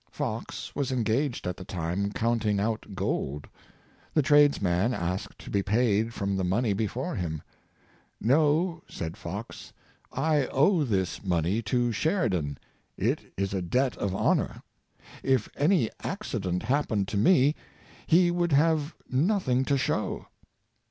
Fox 0.09 0.73
was 0.75 0.91
engaged 0.91 1.45
at 1.45 1.57
the 1.57 1.63
time 1.63 2.11
counting 2.11 2.59
out 2.59 2.95
gold. 2.95 3.47
The 4.15 4.23
tradesman 4.23 4.95
asked 4.95 5.37
to 5.41 5.51
be 5.51 5.61
paid 5.61 6.11
from 6.11 6.35
the 6.35 6.43
money 6.43 6.73
before 6.73 7.13
him." 7.13 7.43
No," 8.33 8.81
said 8.89 9.15
Fox, 9.15 9.73
^' 10.13 10.17
I 10.17 10.47
owe 10.47 10.83
this 10.83 11.23
money 11.23 11.61
to 11.69 11.91
Sheridan; 11.91 12.57
it 12.97 13.31
is 13.37 13.53
a 13.53 13.61
debt 13.61 13.95
of 13.97 14.15
honor; 14.15 14.63
if 15.21 15.47
any 15.55 15.91
accident 16.01 16.63
hap 16.63 16.87
hened 16.87 17.05
to 17.09 17.17
me, 17.17 17.53
he 18.07 18.31
would 18.31 18.53
have 18.53 18.95
nothing 19.07 19.63
to 19.65 19.77
show." 19.77 20.25